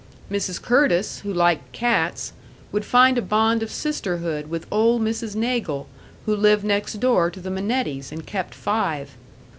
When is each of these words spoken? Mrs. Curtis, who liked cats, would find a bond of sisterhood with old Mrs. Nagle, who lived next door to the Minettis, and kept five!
Mrs. 0.31 0.59
Curtis, 0.59 1.19
who 1.19 1.31
liked 1.31 1.73
cats, 1.73 2.33
would 2.71 2.83
find 2.85 3.19
a 3.19 3.21
bond 3.21 3.61
of 3.61 3.69
sisterhood 3.69 4.47
with 4.49 4.65
old 4.71 5.03
Mrs. 5.03 5.35
Nagle, 5.35 5.87
who 6.25 6.35
lived 6.35 6.63
next 6.63 6.93
door 6.93 7.29
to 7.29 7.39
the 7.39 7.51
Minettis, 7.51 8.11
and 8.11 8.25
kept 8.25 8.55
five! 8.55 9.11